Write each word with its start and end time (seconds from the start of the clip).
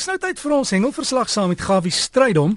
Snoutheid 0.00 0.38
vir 0.40 0.52
ons 0.56 0.70
hengelverslag 0.72 1.28
saam 1.28 1.50
met 1.52 1.60
Gawie 1.60 1.92
Strydom. 1.92 2.54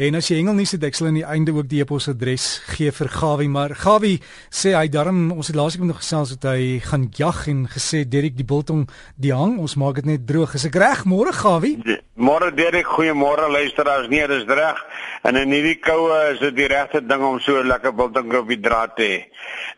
En 0.00 0.14
as 0.16 0.30
jy 0.30 0.38
hengelnuus 0.38 0.70
het, 0.72 0.86
ek 0.88 0.96
sal 0.96 1.10
aan 1.10 1.18
die 1.18 1.26
einde 1.28 1.52
ook 1.52 1.66
die 1.68 1.82
e-posadres 1.82 2.46
gee 2.70 2.88
vir 2.96 3.10
Gawie, 3.12 3.50
maar 3.52 3.74
Gawie 3.76 4.22
sê 4.48 4.72
hy 4.72 4.86
darm 4.88 5.26
ons 5.34 5.50
het 5.52 5.58
laasweek 5.58 5.84
nog 5.84 5.98
gesels 6.00 6.32
dat 6.38 6.46
hy 6.54 6.78
gaan 6.86 7.04
jag 7.18 7.42
en 7.52 7.66
gesê 7.68 8.00
Derek 8.08 8.38
die 8.38 8.48
biltong 8.48 8.86
die 9.20 9.34
hang, 9.36 9.58
ons 9.60 9.76
maak 9.76 10.00
dit 10.00 10.08
net 10.08 10.24
droog. 10.24 10.56
Is 10.56 10.64
ek 10.70 10.80
reg 10.80 11.04
môre 11.04 11.36
Gawie? 11.36 11.76
Môre 12.16 12.48
Derek, 12.56 12.88
goeiemôre 12.96 13.52
luisteraars. 13.52 14.08
Nee, 14.08 14.24
dis 14.32 14.48
reg. 14.48 14.80
En 15.28 15.36
in 15.36 15.52
hierdie 15.52 15.76
koue 15.84 16.16
is 16.32 16.40
dit 16.46 16.62
die 16.62 16.72
regte 16.72 17.04
ding 17.04 17.28
om 17.28 17.36
so 17.44 17.60
lekker 17.60 17.92
biltong 17.92 18.32
op 18.40 18.48
die 18.48 18.62
draad 18.64 18.96
te 18.96 19.04
hê. 19.04 19.22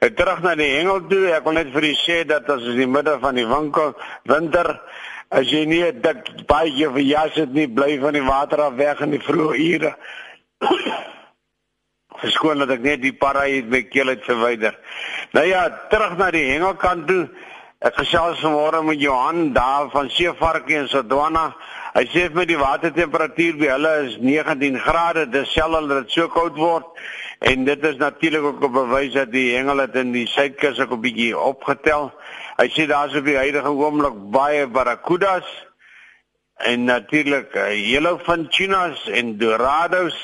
Ek 0.07 0.15
terug 0.15 0.47
na 0.47 0.55
die 0.55 0.71
hengel 0.77 1.03
toe. 1.11 1.33
Ek 1.35 1.51
wil 1.51 1.59
net 1.59 1.75
vir 1.75 1.91
u 1.91 1.95
sê 1.99 2.23
dat 2.31 2.47
as 2.47 2.63
in 2.63 2.79
die 2.85 2.93
middel 2.95 3.19
van 3.19 3.43
die 3.43 3.49
winkel 3.51 3.97
winter 4.31 4.77
As 5.33 5.49
jy 5.49 5.63
nie 5.65 5.81
dit 6.05 6.31
baie 6.51 6.89
vir 6.95 7.05
jas 7.07 7.37
het 7.41 7.55
nie, 7.57 7.65
bly 7.67 7.97
van 8.03 8.13
die 8.13 8.25
water 8.27 8.61
af 8.67 8.77
weg 8.77 9.01
in 9.01 9.15
die 9.15 9.23
vroeë 9.23 9.61
ure. 9.65 9.93
Verskoon 12.23 12.61
dat 12.61 12.75
ek 12.77 12.85
net 12.85 13.01
die 13.01 13.15
para 13.17 13.47
hier 13.49 13.65
by 13.73 13.81
keel 13.89 14.13
het 14.13 14.27
verwyder. 14.29 14.77
Nou 15.33 15.47
ja, 15.49 15.65
terug 15.89 16.19
na 16.21 16.29
die 16.35 16.45
hengelkant 16.51 17.09
toe. 17.09 17.23
Ek 17.83 17.97
gesels 17.99 18.43
vanmôre 18.45 18.83
met 18.87 19.01
Johan 19.01 19.49
daar 19.57 19.89
van 19.91 20.13
Seevarkie 20.13 20.77
in 20.83 20.91
Sodwana. 20.93 21.49
Hy 21.97 22.05
sê 22.13 22.29
met 22.33 22.47
die 22.53 22.61
watertemperatuur 22.61 23.57
by 23.59 23.73
hulle 23.73 23.97
is 24.05 24.21
19 24.21 24.79
grade, 24.85 25.27
dis 25.33 25.51
selfs 25.57 25.89
dat 25.89 26.05
dit 26.05 26.15
so 26.15 26.29
koud 26.33 26.61
word 26.61 27.03
en 27.43 27.65
dit 27.67 27.85
is 27.89 27.99
natuurlik 27.99 28.45
ook 28.45 28.63
'n 28.65 28.73
bewys 28.73 29.13
dat 29.13 29.33
die 29.33 29.57
hengel 29.57 29.79
het 29.83 29.97
in 29.97 30.13
die 30.13 30.27
suidkus 30.27 30.79
ook 30.81 30.93
'n 30.93 31.01
bietjie 31.01 31.39
opgetel. 31.39 32.13
Hy 32.61 32.69
sê 32.69 32.87
daar's 32.87 33.15
op 33.17 33.25
die 33.25 33.37
huidige 33.37 33.71
oomblik 33.73 34.17
baie 34.35 34.67
barracudas 34.69 35.49
en 36.69 36.85
natuurlik 36.85 37.55
uh, 37.57 37.71
yellowfin 37.73 38.49
tunas 38.53 39.07
en 39.09 39.39
dorados. 39.41 40.17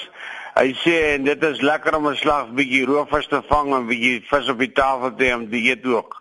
Hy 0.59 0.75
sê 0.83 0.95
en 1.15 1.25
dit 1.25 1.45
is 1.49 1.63
lekker 1.65 1.97
om 1.97 2.09
'n 2.11 2.21
slag 2.21 2.53
bietjie 2.59 2.85
roofvis 2.87 3.31
te 3.33 3.41
vang 3.49 3.73
en 3.75 3.89
bietjie 3.89 4.21
vis 4.29 4.49
op 4.53 4.59
die 4.59 4.73
tafel 4.73 5.15
te 5.15 5.25
hê 5.25 5.35
om 5.35 5.49
te 5.51 5.63
eet 5.71 5.87
ook. 5.87 6.19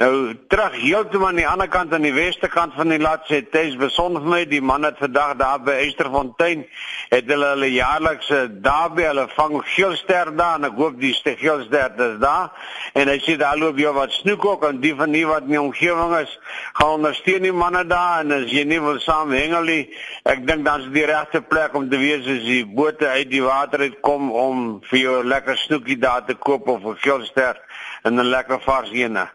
Nou 0.00 0.34
terug 0.48 0.72
heeltemal 0.80 1.28
aan 1.28 1.36
die 1.36 1.48
ander 1.48 1.68
kant 1.68 1.92
aan 1.92 2.02
die 2.06 2.14
weste 2.16 2.48
kant 2.48 2.72
van 2.74 2.88
die 2.88 2.98
lat 2.98 3.26
sê 3.28 3.42
Tess 3.52 3.76
besonder 3.76 4.24
my 4.24 4.44
die 4.48 4.62
man 4.64 4.86
het 4.88 4.96
vandag 4.98 5.36
daar 5.36 5.60
by 5.60 5.74
Esterfontein 5.84 6.64
het 7.12 7.28
hulle 7.28 7.50
hulle 7.52 7.68
jaarlikse 7.74 8.38
daarby 8.64 9.04
hulle 9.04 9.26
vang 9.36 9.58
geelster 9.74 10.30
daar 10.36 10.56
en 10.56 10.70
ek 10.70 10.78
hoop 10.80 10.96
die 11.00 11.12
geelster 11.12 11.92
is 12.06 12.16
daar 12.22 12.48
en 12.96 13.10
hy 13.12 13.18
sê 13.20 13.36
daar 13.40 13.60
loop 13.60 13.76
jou 13.78 13.92
wat 13.94 14.16
snoek 14.16 14.46
ook 14.48 14.64
en 14.70 14.80
die 14.80 14.94
van 14.96 15.12
die 15.12 15.26
wat 15.28 15.44
in 15.44 15.54
die 15.54 15.60
omgewing 15.60 16.16
is 16.22 16.32
gaan 16.78 16.96
ondersteun 16.96 17.44
die 17.44 17.52
manne 17.52 17.84
daar 17.86 18.24
en 18.24 18.32
as 18.40 18.48
jy 18.50 18.64
nie 18.64 18.80
wil 18.80 18.98
saam 19.04 19.36
hengel 19.36 19.68
nie 19.68 19.82
ek 20.24 20.46
dink 20.48 20.64
dan 20.64 20.86
is 20.86 20.90
die 20.96 21.04
regte 21.12 21.44
plek 21.52 21.76
om 21.76 21.90
te 21.92 22.00
wees 22.00 22.24
as 22.24 22.42
die 22.48 22.64
bote 22.64 23.12
uit 23.12 23.28
die 23.30 23.44
water 23.44 23.84
uit 23.84 24.00
kom 24.00 24.32
om 24.32 24.64
vir 24.88 25.02
jou 25.04 25.20
lekker 25.34 25.60
snoekie 25.66 26.00
daar 26.00 26.24
te 26.24 26.34
koop 26.34 26.68
of 26.68 26.84
'n 26.84 26.96
geelster 27.04 27.60
en 28.02 28.18
'n 28.18 28.30
lekker 28.32 28.60
vars 28.60 28.90
ene 28.90 29.28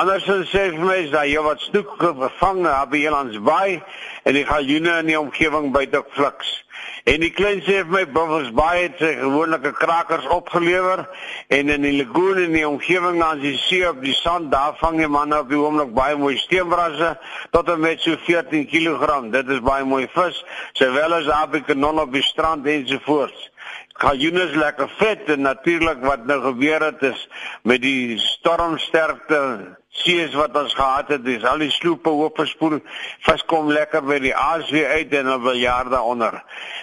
Andersins 0.00 0.48
sê 0.48 0.70
my 0.80 0.94
is 1.02 1.10
dat 1.12 1.26
jy 1.28 1.40
wat 1.44 1.60
snoek 1.60 1.90
gevang 2.00 2.62
het 2.64 2.88
by 2.88 3.02
Elands 3.04 3.36
Bay 3.44 3.74
en 4.24 4.32
die 4.32 4.46
galjoene 4.48 4.94
in 5.02 5.10
die 5.10 5.16
omgewing 5.18 5.66
buite 5.74 6.00
fliks. 6.14 6.54
En 7.04 7.20
die 7.20 7.28
klein 7.36 7.60
sê 7.66 7.82
my 7.84 8.06
Buffalo's 8.08 8.48
Bay 8.56 8.86
het 8.86 9.02
sy 9.02 9.10
gewone 9.18 9.58
krakers 9.76 10.24
opgelewer 10.32 11.02
en 11.52 11.72
in 11.74 11.84
die 11.84 11.92
lagoon 11.98 12.40
in 12.46 12.56
die 12.56 12.64
omgewing 12.64 13.18
langs 13.20 13.44
die 13.44 13.58
see 13.60 13.82
op 13.90 14.00
die 14.00 14.14
sand 14.16 14.48
daar 14.54 14.78
vang 14.80 14.96
die 15.02 15.10
manne 15.10 15.42
op 15.44 15.50
die 15.52 15.60
oomblik 15.60 15.92
baie 15.98 16.16
mooi 16.16 16.38
steenbrasse 16.40 17.10
tot 17.52 17.68
en 17.68 17.84
met 17.84 18.00
so 18.00 18.16
14 18.24 18.64
kg. 18.72 19.18
Dit 19.34 19.52
is 19.52 19.60
baie 19.66 19.84
mooi 19.84 20.06
vis, 20.14 20.40
sowel 20.80 21.18
as 21.18 21.28
daar 21.28 21.50
by 21.52 21.60
kanon 21.66 22.00
op 22.06 22.16
die 22.16 22.24
strand 22.24 22.64
ensovoorts. 22.64 23.50
Kajunes 24.00 24.56
lekker 24.56 24.88
vet 24.96 25.28
en 25.36 25.44
natuurlik 25.44 26.00
wat 26.08 26.24
nou 26.24 26.40
gebeur 26.46 26.88
het 26.88 27.04
is 27.10 27.28
met 27.68 27.84
die 27.84 28.16
stormsterkte 28.16 29.42
sees 29.90 30.34
wat 30.38 30.56
ons 30.56 30.74
gehad 30.74 31.08
het, 31.08 31.24
dis 31.24 31.44
al 31.44 31.58
die 31.58 31.70
sloepe 31.74 32.10
oopgespoel. 32.10 32.78
Vis 33.26 33.44
kom 33.50 33.70
lekker 33.74 34.04
by 34.06 34.20
die 34.22 34.34
aas 34.36 34.70
weer 34.70 34.88
uit 35.00 35.14
en 35.18 35.26
hulle 35.32 35.42
wil 35.48 35.58
jaar 35.58 35.90
daaronder. 35.90 36.38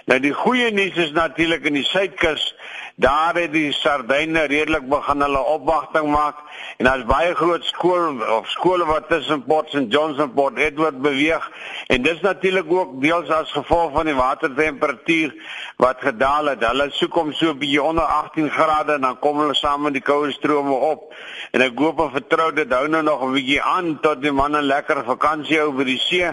Nou 0.06 0.20
die 0.20 0.34
goeie 0.36 0.70
nuus 0.72 0.96
is 0.96 1.14
natuurlik 1.16 1.64
in 1.68 1.80
die 1.80 1.88
suidkus 1.88 2.52
Daar 2.98 3.34
het 3.38 3.52
die 3.54 3.72
sardyne 3.72 4.40
redelik 4.50 4.88
begin 4.90 5.20
hulle 5.22 5.38
opwagting 5.38 6.08
maak 6.10 6.40
en 6.82 6.88
daar's 6.88 7.04
baie 7.06 7.34
groot 7.38 7.62
skool 7.64 8.24
of 8.36 8.48
skole 8.50 8.86
wat 8.88 9.06
tussen 9.08 9.44
Port 9.46 9.68
St 9.70 9.84
Johns 9.94 10.18
en 10.18 10.32
Port 10.34 10.58
Edward 10.58 10.98
beweeg 11.02 11.46
en 11.86 12.02
dis 12.02 12.18
natuurlik 12.26 12.72
ook 12.72 12.96
deels 13.02 13.30
as 13.30 13.52
gevolg 13.54 13.92
van 13.94 14.10
die 14.10 14.16
watertemperatuur 14.18 15.36
wat 15.76 16.02
gedaal 16.02 16.50
het. 16.50 16.64
Hulle 16.66 16.88
soek 16.90 17.20
om 17.22 17.30
so 17.32 17.54
bietjie 17.54 17.82
onder 17.82 18.02
18 18.02 18.50
grade 18.50 18.98
en 18.98 19.06
dan 19.06 19.18
kom 19.22 19.38
hulle 19.44 19.54
saam 19.54 19.86
met 19.86 19.94
die 19.94 20.02
koue 20.02 20.34
strome 20.34 20.74
op. 20.90 21.14
En 21.54 21.62
ek 21.68 21.78
hoop 21.78 22.02
en 22.02 22.10
vertrou 22.18 22.50
dit 22.52 22.74
hou 22.74 22.88
nou 22.90 22.97
nog 23.02 23.22
'n 23.22 23.32
bietjie 23.32 23.62
aan 23.62 24.00
tot 24.00 24.22
die 24.22 24.32
manne 24.32 24.62
lekker 24.62 25.04
vakansie 25.04 25.58
hou 25.58 25.72
by 25.72 25.84
die 25.84 25.98
see 25.98 26.24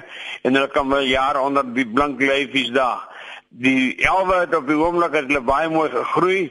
en 0.43 0.55
hulle 0.55 0.67
kan 0.67 0.89
wel 0.89 1.01
jare 1.01 1.39
onder 1.39 1.73
die 1.73 1.87
blink 1.87 2.21
lyfies 2.21 2.71
daar 2.71 3.15
die 3.55 3.95
elwe 4.03 4.41
het 4.43 4.55
op 4.55 4.67
die 4.67 4.75
oomblik 4.75 5.13
het 5.15 5.29
hulle 5.29 5.41
baie 5.41 5.69
mooi 5.71 5.89
gegroei. 5.89 6.41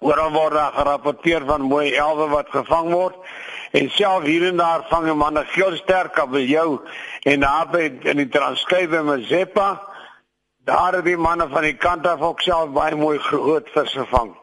Oral 0.00 0.32
word 0.32 0.56
daar 0.56 0.72
gerapporteer 0.72 1.44
van 1.48 1.66
mooi 1.68 1.92
elwe 1.94 2.28
wat 2.32 2.48
gevang 2.52 2.92
word. 2.92 3.16
En 3.76 3.90
self 3.90 4.24
hier 4.24 4.46
en 4.48 4.56
daar 4.56 4.86
vang 4.88 5.10
'n 5.10 5.16
man 5.16 5.38
'n 5.38 5.44
heel 5.48 5.76
sterk 5.76 6.16
op 6.22 6.34
jou 6.34 6.80
en 7.22 7.40
daar 7.40 7.68
by 7.70 7.92
in 8.02 8.16
die 8.16 8.28
Transkei 8.28 8.88
by 8.88 8.96
Mazeppa. 8.96 9.82
Daar 10.64 10.92
het 10.92 11.04
die 11.04 11.16
manne 11.16 11.48
van 11.48 11.62
die 11.62 11.76
kant 11.76 12.06
af 12.06 12.20
ook 12.20 12.40
self 12.40 12.70
baie 12.70 12.96
mooi 12.96 13.18
groot 13.18 13.68
vis 13.70 13.92
gevang. 13.92 14.36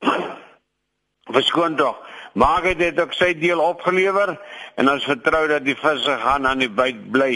Verskoon 1.34 1.76
tog. 1.76 1.96
Maar 2.32 2.64
het 2.80 3.00
ook 3.00 3.12
sy 3.12 3.34
deel 3.38 3.60
opgelewer 3.60 4.38
en 4.80 4.90
ons 4.90 5.04
vertrou 5.04 5.46
dat 5.48 5.64
die 5.64 5.76
visse 5.76 6.16
gaan 6.22 6.46
aan 6.46 6.64
die 6.64 6.70
byt 6.70 7.10
bly. 7.12 7.34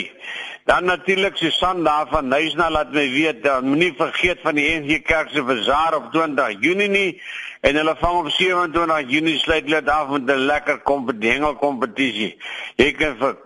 Dan 0.66 0.84
natuurlik 0.84 1.36
Susan 1.36 1.84
daar 1.84 2.08
van 2.10 2.28
Nuisna 2.28 2.70
laat 2.70 2.90
my 2.92 3.04
weet 3.12 3.42
dat 3.44 3.62
moenie 3.62 3.92
vergeet 3.96 4.40
van 4.42 4.56
die 4.58 4.66
NG 4.80 5.02
Kerk 5.02 5.28
se 5.30 5.42
bazaar 5.42 5.94
op 5.94 6.08
20 6.12 6.56
Junie 6.60 6.88
nie 6.88 7.22
en 7.60 7.76
hulle 7.76 7.94
vang 8.00 8.18
op 8.18 8.30
27 8.30 9.10
Junie 9.10 9.38
sluit 9.38 9.68
hulle 9.68 9.90
af 9.90 10.08
met 10.08 10.30
'n 10.30 10.46
lekker 10.46 10.78
kompetisie 10.78 11.54
kompetisie. 11.54 12.36
Jy 12.76 12.92
kan 12.92 13.16
vir 13.16 13.36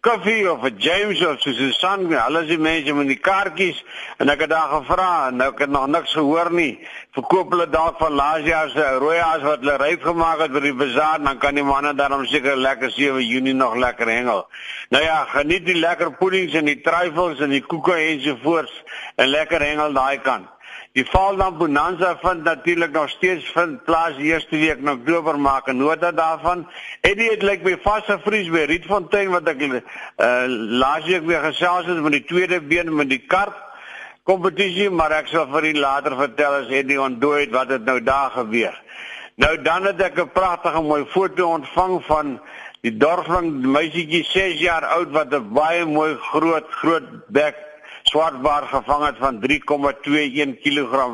koffie 0.00 0.46
of 0.50 0.62
'n 0.64 0.78
James 0.78 1.20
of 1.26 1.40
soos 1.40 1.58
'n 1.58 1.72
son, 1.72 2.06
hulle 2.12 2.42
is 2.42 2.48
die 2.48 2.58
mense 2.58 2.94
met 2.94 3.08
die 3.08 3.20
kaartjies 3.28 3.84
en 4.18 4.28
ek 4.28 4.40
het 4.40 4.50
daar 4.50 4.68
gevra 4.68 5.28
en 5.28 5.40
ek 5.40 5.58
het 5.58 5.70
nog 5.70 5.86
niks 5.86 6.12
gehoor 6.12 6.50
nie. 6.52 6.78
Verkoop 7.12 7.50
hulle 7.50 7.68
dalk 7.68 7.98
van 7.98 8.12
laas 8.12 8.44
jaar 8.44 8.68
se 8.70 8.84
rooi 8.98 9.18
aas 9.18 9.42
wat 9.42 9.60
hulle 9.60 9.76
ryp 9.76 10.02
gemaak 10.02 10.38
het 10.38 10.50
vir 10.50 10.60
die 10.60 10.74
bazaar, 10.74 11.22
dan 11.22 11.38
kan 11.38 11.54
die 11.54 11.64
manne 11.64 11.94
daarom 11.94 12.24
seker 12.26 12.56
lekker 12.56 12.90
7 12.90 13.26
Junie 13.26 13.54
nog 13.54 13.74
lekker 13.76 14.06
hengel. 14.06 14.46
Nou 14.90 15.04
ja, 15.04 15.24
geniet 15.24 15.66
die 15.66 15.78
lekker 15.78 16.12
puddings 16.12 16.54
en 16.54 16.64
die 16.64 16.80
truffels 16.80 17.40
en 17.40 17.50
die 17.50 17.62
koeke 17.62 17.94
ensovoorts 17.94 18.82
en 19.16 19.26
lekker 19.28 19.60
hengel 19.60 19.92
daai 19.92 20.20
kant. 20.20 20.46
Die 20.98 21.06
Valdam 21.06 21.58
Bonanza 21.58 22.16
vind 22.18 22.42
natuurlik 22.42 22.90
nog 22.90 23.10
steeds 23.10 23.50
vind 23.54 23.84
plaas 23.84 24.16
die 24.16 24.32
eerste 24.32 24.56
week 24.58 24.80
in 24.82 24.88
Oktober 24.90 25.36
maak 25.38 25.68
en 25.70 25.76
nota 25.78 26.10
daarvan. 26.12 26.64
Eddie 27.06 27.28
het 27.30 27.42
lyk 27.42 27.62
like 27.62 27.66
by 27.68 27.76
vaste 27.84 28.16
vries 28.24 28.48
by 28.50 28.64
Rietfontein 28.66 29.30
wat 29.30 29.46
ek 29.52 29.62
uh 29.62 29.76
laas 30.80 31.06
week 31.06 31.28
weer 31.28 31.44
gesels 31.44 31.86
het 31.86 32.00
met 32.02 32.16
die 32.16 32.24
tweede 32.26 32.58
been 32.72 32.90
met 32.90 33.12
die 33.12 33.20
kart 33.34 33.54
kompetisie, 34.26 34.88
maar 34.90 35.14
ek 35.20 35.30
sal 35.30 35.46
vir 35.52 35.68
u 35.70 35.72
later 35.78 36.18
vertel 36.18 36.58
as 36.64 36.74
Eddie 36.80 36.98
ontdooi 36.98 37.44
het 37.44 37.54
wat 37.54 37.70
het 37.76 37.86
nou 37.86 38.00
daar 38.02 38.34
gebeur. 38.40 38.74
Nou 39.38 39.54
dan 39.62 39.86
het 39.92 40.02
ek 40.02 40.18
'n 40.18 40.34
pragtige 40.34 40.82
mooi 40.82 41.04
foto 41.14 41.52
ontvang 41.60 41.94
van 42.10 42.40
die 42.82 42.96
dorpsling 42.96 43.54
meisietjie 43.70 44.24
6 44.24 44.58
jaar 44.66 44.90
oud 44.98 45.14
wat 45.14 45.30
'n 45.30 45.52
baie 45.54 45.86
mooi 45.86 46.16
groot 46.32 46.66
groot 46.82 47.06
bek 47.28 47.67
swartbaar 48.08 48.66
gevang 48.72 49.04
het 49.06 49.18
van 49.18 49.38
3,21 49.44 50.60
kg. 50.62 51.06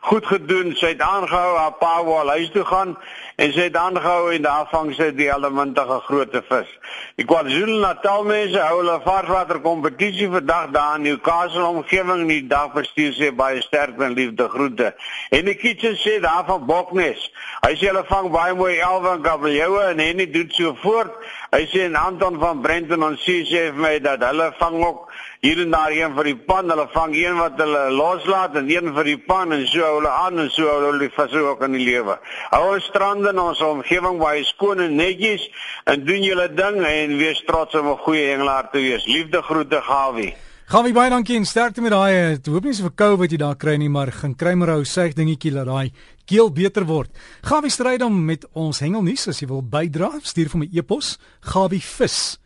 Goed 0.00 0.26
gedoen, 0.26 0.74
sy 0.76 0.92
het 0.92 1.02
aangehou 1.04 1.56
haar 1.56 1.76
pa 1.80 1.94
wou 2.04 2.18
al 2.20 2.34
huis 2.36 2.50
toe 2.52 2.64
gaan 2.68 2.96
en 3.36 3.52
sy 3.54 3.68
het 3.68 3.76
aangehou 3.76 4.32
en 4.34 4.44
daar 4.44 4.68
vang 4.70 4.92
sy 4.96 5.08
die 5.16 5.30
elementige 5.32 5.98
groot 6.06 6.36
vis. 6.48 6.72
Die 7.20 7.26
KwaZulu-Natal 7.28 8.26
mense 8.28 8.60
hou 8.60 8.78
hulle 8.80 8.98
varswater 9.06 9.60
kompetisie 9.64 10.28
vandag 10.32 10.70
daar 10.76 10.98
in 10.98 11.06
Newcastle 11.08 11.64
omgewing 11.70 12.26
die 12.28 12.42
dag 12.50 12.72
bestuur 12.76 13.14
sê 13.16 13.32
baie 13.36 13.62
sterk 13.64 14.00
en 14.00 14.16
liefde 14.18 14.48
groete. 14.52 14.92
En 15.30 15.48
die 15.48 15.56
kitchen 15.58 15.96
sê 16.00 16.18
daar 16.20 16.44
van 16.48 16.66
Boknes. 16.68 17.28
Hy 17.64 17.72
sê 17.78 17.90
hulle 17.90 18.04
vang 18.10 18.30
baie 18.34 18.56
mooi 18.58 18.76
elwe 18.78 19.16
en 19.16 19.24
kabeljoue 19.24 19.88
en 19.92 20.04
hy 20.04 20.28
doen 20.32 20.50
so 20.52 20.76
voort. 20.84 21.14
Hy 21.52 21.64
sê 21.72 21.86
en 21.88 21.98
Anton 22.00 22.38
van 22.40 22.62
Brenton 22.64 23.04
ons 23.04 23.26
sê 23.26 23.42
vir 23.44 23.80
my 23.80 23.98
dat 24.04 24.22
hulle 24.28 24.52
vang 24.60 24.80
ook 24.82 25.10
hier 25.42 25.58
en 25.58 25.72
daar 25.74 25.90
een 25.90 26.12
vir 26.14 26.28
die 26.30 26.36
pan, 26.38 26.68
hulle 26.70 26.84
vang 26.92 27.16
een 27.18 27.34
wat 27.34 27.56
hulle 27.58 27.80
loslaat 27.90 28.54
en 28.60 28.68
een 28.70 28.92
vir 28.94 29.08
die 29.10 29.18
pan 29.18 29.50
en 29.50 29.64
so 29.66 29.82
hulle 29.96 30.10
aan 30.14 30.38
en 30.38 30.50
so 30.54 30.70
hulle 30.70 31.08
vas 31.16 31.32
ook 31.34 31.64
in 31.66 31.72
die 31.74 31.82
lewe. 31.82 32.14
Hou 32.52 32.60
ons 32.76 32.86
strande 32.86 33.32
in 33.32 33.40
ons 33.42 33.62
omgewing 33.66 34.20
baie 34.20 34.44
skoon 34.46 34.84
en 34.84 34.94
netjies 34.94 35.48
en 35.90 36.04
doen 36.06 36.22
julle 36.22 36.46
ding 36.54 36.78
en 36.86 37.16
wees 37.18 37.42
trots 37.48 37.74
om 37.74 37.88
'n 37.90 37.98
goeie 38.04 38.28
hengelaar 38.30 38.70
te 38.70 38.78
wees. 38.78 39.06
Liefde 39.06 39.42
groete 39.42 39.82
Gawie. 39.82 40.36
Gaan 40.66 40.84
wie 40.84 40.92
baie 40.92 41.10
dankie 41.10 41.36
en 41.36 41.44
sterkte 41.44 41.80
met 41.80 41.90
daai. 41.90 42.34
Ek 42.34 42.46
hoop 42.46 42.64
nie 42.64 42.74
so 42.74 42.88
vir 42.88 43.16
wat 43.16 43.30
jy 43.30 43.36
daar 43.36 43.56
kry 43.56 43.76
nie, 43.76 43.88
maar 43.88 44.12
gaan 44.12 44.36
kry 44.36 44.54
maar 44.54 44.70
ou 44.76 44.84
seg 44.84 45.14
dingetjie 45.14 45.52
dat 45.52 45.66
daai 45.66 45.90
keel 46.24 46.52
beter 46.52 46.84
word. 46.84 47.10
Gawie 47.42 47.70
stryd 47.70 47.98
dan 47.98 48.24
met 48.24 48.46
ons 48.52 48.78
hengelnuus 48.78 49.28
as 49.28 49.40
jy 49.40 49.48
wil 49.48 49.62
bydra, 49.62 50.20
stuur 50.22 50.48
vir 50.48 50.58
my 50.58 50.68
e-pos 50.72 51.18
gawievis 51.40 52.41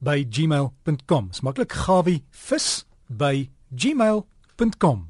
by 0.00 0.24
gmail.com. 0.24 1.30
Smaklik 1.32 1.72
gawievis 1.72 2.84
by 3.08 3.48
gmail.com. 3.70 5.08